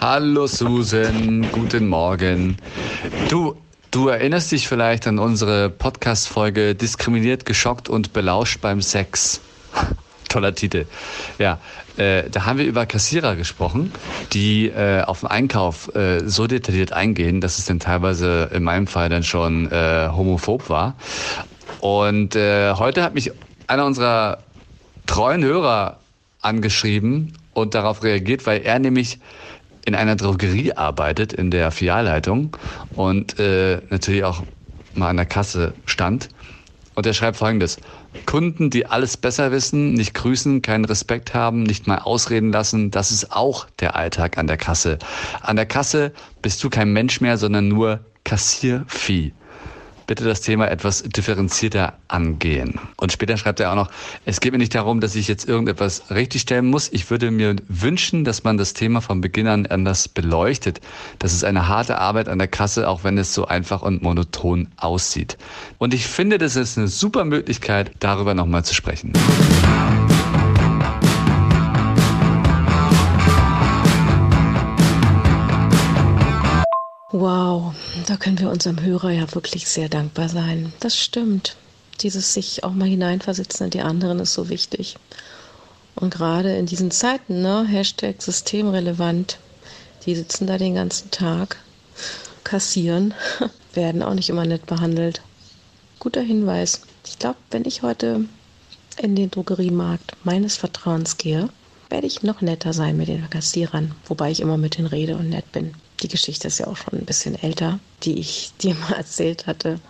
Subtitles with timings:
[0.00, 2.58] Hallo Susan, guten Morgen.
[3.30, 3.56] Du,
[3.90, 9.40] du erinnerst dich vielleicht an unsere Podcast-Folge Diskriminiert, geschockt und belauscht beim Sex.
[10.28, 10.84] Toller Titel.
[11.38, 11.58] Ja,
[11.96, 13.90] äh, da haben wir über Kassierer gesprochen,
[14.32, 18.86] die äh, auf den Einkauf äh, so detailliert eingehen, dass es dann teilweise in meinem
[18.86, 20.94] Fall dann schon äh, homophob war.
[21.80, 23.32] Und äh, heute hat mich
[23.66, 24.38] einer unserer
[25.06, 26.00] treuen Hörer
[26.42, 29.18] angeschrieben und darauf reagiert, weil er nämlich
[29.86, 32.56] in einer Drogerie arbeitet, in der Filialleitung
[32.94, 34.44] und äh, natürlich auch
[34.92, 36.28] mal an der Kasse stand.
[36.94, 37.78] Und er schreibt folgendes.
[38.26, 43.12] Kunden, die alles besser wissen, nicht grüßen, keinen Respekt haben, nicht mal ausreden lassen, das
[43.12, 44.98] ist auch der Alltag an der Kasse.
[45.40, 46.12] An der Kasse
[46.42, 49.32] bist du kein Mensch mehr, sondern nur Kassiervieh
[50.06, 52.78] bitte das Thema etwas differenzierter angehen.
[52.96, 53.90] Und später schreibt er auch noch,
[54.24, 56.88] es geht mir nicht darum, dass ich jetzt irgendetwas richtigstellen muss.
[56.92, 60.80] Ich würde mir wünschen, dass man das Thema von Beginn an anders beleuchtet.
[61.18, 64.68] Das ist eine harte Arbeit an der Kasse, auch wenn es so einfach und monoton
[64.76, 65.36] aussieht.
[65.78, 69.12] Und ich finde, das ist eine super Möglichkeit, darüber nochmal zu sprechen.
[78.06, 80.72] Da können wir unserem Hörer ja wirklich sehr dankbar sein.
[80.80, 81.56] Das stimmt.
[82.00, 84.96] Dieses sich auch mal hineinversetzen in die anderen ist so wichtig.
[85.96, 89.38] Und gerade in diesen Zeiten, ne, Hashtag systemrelevant,
[90.04, 91.56] die sitzen da den ganzen Tag,
[92.44, 93.14] kassieren,
[93.74, 95.22] werden auch nicht immer nett behandelt.
[95.98, 96.82] Guter Hinweis.
[97.06, 98.26] Ich glaube, wenn ich heute
[98.98, 101.48] in den Drogeriemarkt meines Vertrauens gehe,
[101.88, 105.30] werde ich noch netter sein mit den Kassierern, wobei ich immer mit denen rede und
[105.30, 105.74] nett bin.
[106.02, 109.80] Die Geschichte ist ja auch schon ein bisschen älter, die ich dir mal erzählt hatte.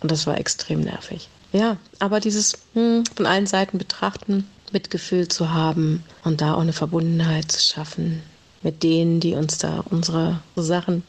[0.00, 1.28] Und das war extrem nervig.
[1.52, 6.74] Ja, aber dieses hm, von allen Seiten betrachten, Mitgefühl zu haben und da auch eine
[6.74, 8.22] Verbundenheit zu schaffen
[8.62, 11.04] mit denen, die uns da unsere Sachen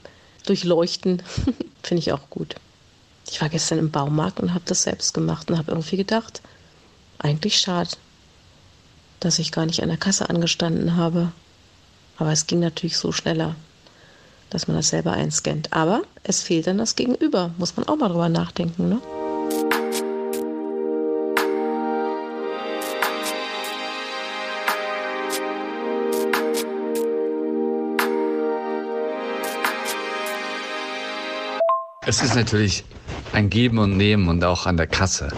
[0.45, 1.21] durchleuchten,
[1.83, 2.55] finde ich auch gut.
[3.29, 6.41] Ich war gestern im Baumarkt und habe das selbst gemacht und habe irgendwie gedacht,
[7.19, 7.91] eigentlich schade,
[9.19, 11.31] dass ich gar nicht an der Kasse angestanden habe.
[12.17, 13.55] Aber es ging natürlich so schneller
[14.49, 15.73] dass man das selber einscannt.
[15.73, 17.51] Aber es fehlt dann das Gegenüber.
[17.57, 19.01] Muss man auch mal drüber nachdenken, ne?
[32.09, 32.85] Es ist natürlich
[33.33, 35.29] ein Geben und Nehmen und auch an der Kasse.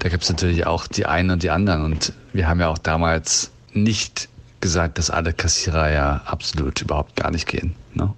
[0.00, 1.84] Da gibt es natürlich auch die einen und die anderen.
[1.84, 4.28] Und wir haben ja auch damals nicht
[4.60, 7.76] gesagt, dass alle Kassierer ja absolut überhaupt gar nicht gehen.
[7.94, 8.12] Ne?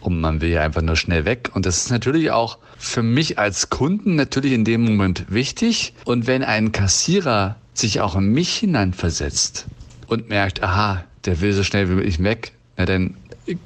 [0.00, 1.50] Und man will ja einfach nur schnell weg.
[1.54, 5.94] Und das ist natürlich auch für mich als Kunden natürlich in dem Moment wichtig.
[6.04, 9.66] Und wenn ein Kassierer sich auch in mich hineinversetzt
[10.06, 13.16] und merkt, aha, der will so schnell wie möglich weg, na dann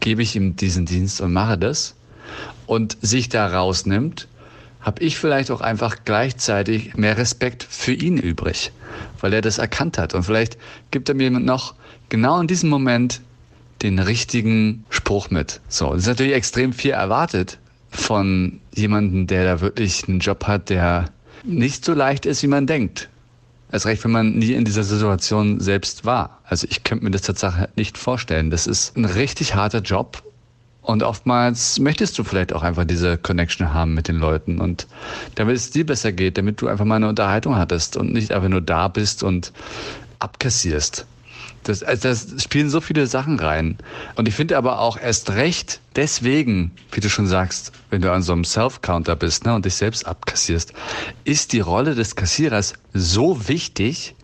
[0.00, 1.94] gebe ich ihm diesen Dienst und mache das
[2.66, 4.28] und sich da rausnimmt,
[4.80, 8.70] habe ich vielleicht auch einfach gleichzeitig mehr Respekt für ihn übrig,
[9.20, 10.14] weil er das erkannt hat.
[10.14, 10.58] Und vielleicht
[10.92, 11.74] gibt er mir noch
[12.08, 13.20] genau in diesem Moment
[13.82, 15.60] den richtigen Spruch mit.
[15.68, 17.58] So, das ist natürlich extrem viel erwartet
[17.90, 21.06] von jemandem, der da wirklich einen Job hat, der
[21.44, 23.08] nicht so leicht ist, wie man denkt.
[23.72, 26.40] Erst recht, wenn man nie in dieser Situation selbst war.
[26.44, 28.50] Also ich könnte mir das tatsächlich nicht vorstellen.
[28.50, 30.22] Das ist ein richtig harter Job.
[30.82, 34.86] Und oftmals möchtest du vielleicht auch einfach diese Connection haben mit den Leuten und
[35.34, 38.48] damit es dir besser geht, damit du einfach mal eine Unterhaltung hattest und nicht einfach
[38.48, 39.52] nur da bist und
[40.20, 41.04] abkassierst.
[41.66, 43.76] Das, also das spielen so viele Sachen rein.
[44.14, 48.22] Und ich finde aber auch erst recht deswegen, wie du schon sagst, wenn du an
[48.22, 50.72] so einem Self-Counter bist ne, und dich selbst abkassierst,
[51.24, 54.14] ist die Rolle des Kassierers so wichtig,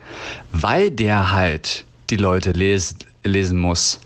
[0.52, 3.98] weil der halt die Leute lesen, lesen muss.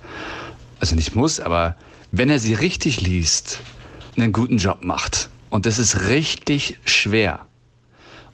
[0.80, 1.76] Also nicht muss, aber
[2.12, 3.60] wenn er sie richtig liest,
[4.16, 5.28] einen guten Job macht.
[5.50, 7.46] Und das ist richtig schwer.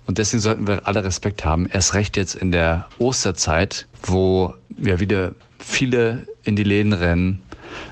[0.06, 1.66] Und deswegen sollten wir alle Respekt haben.
[1.66, 7.42] Erst recht jetzt in der Osterzeit, wo ja wieder viele in die Läden rennen.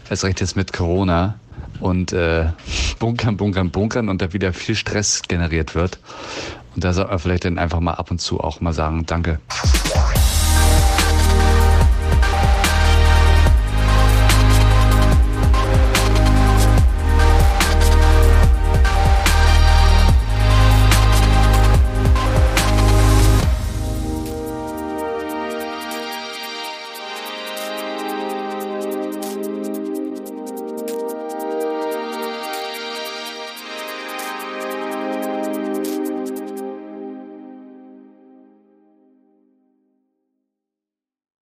[0.09, 1.38] Erst recht jetzt mit Corona
[1.81, 2.47] und äh,
[2.99, 5.99] bunkern, bunkern, bunkern und da wieder viel Stress generiert wird.
[6.75, 9.41] Und da sollte man vielleicht dann einfach mal ab und zu auch mal sagen, danke.